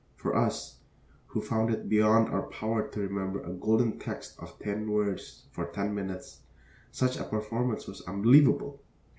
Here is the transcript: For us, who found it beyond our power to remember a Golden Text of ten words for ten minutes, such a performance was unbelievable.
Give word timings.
For 0.15 0.35
us, 0.35 0.79
who 1.27 1.41
found 1.41 1.69
it 1.71 1.87
beyond 1.87 2.29
our 2.29 2.47
power 2.49 2.87
to 2.87 2.99
remember 2.99 3.39
a 3.43 3.53
Golden 3.53 3.99
Text 3.99 4.33
of 4.39 4.57
ten 4.57 4.89
words 4.89 5.45
for 5.51 5.65
ten 5.67 5.93
minutes, 5.93 6.39
such 6.91 7.17
a 7.19 7.23
performance 7.23 7.85
was 7.85 8.01
unbelievable. 8.07 8.81